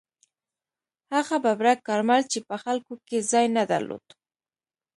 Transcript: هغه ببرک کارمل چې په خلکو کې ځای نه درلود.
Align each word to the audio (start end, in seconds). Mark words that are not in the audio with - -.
هغه 1.13 1.35
ببرک 1.43 1.79
کارمل 1.87 2.21
چې 2.31 2.39
په 2.47 2.55
خلکو 2.63 2.93
کې 3.07 3.25
ځای 3.31 3.45
نه 3.57 3.63
درلود. 3.71 4.05